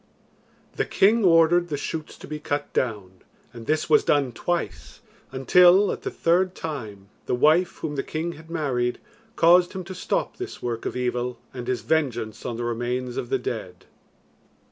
The 0.77 0.85
king 0.85 1.23
ordered 1.23 1.67
the 1.69 1.77
shoots 1.77 2.17
to 2.17 2.27
be 2.27 2.39
cut 2.39 2.73
down, 2.73 3.21
and 3.53 3.67
this 3.67 3.87
was 3.87 4.03
done 4.03 4.31
twice, 4.31 4.99
until, 5.31 5.91
at 5.91 6.01
the 6.01 6.09
third 6.09 6.55
time, 6.55 7.09
the 7.27 7.35
wife 7.35 7.75
whom 7.81 7.95
the 7.95 8.01
king 8.01 8.31
had 8.31 8.49
married 8.49 8.97
caused 9.35 9.73
him 9.73 9.83
to 9.83 9.93
stop 9.93 10.37
this 10.37 10.59
work 10.59 10.87
of 10.87 10.97
evil 10.97 11.37
and 11.53 11.67
his 11.67 11.81
vengeance 11.81 12.47
on 12.47 12.57
the 12.57 12.63
remains 12.63 13.15
of 13.15 13.29
the 13.29 13.37
dead. 13.37 13.85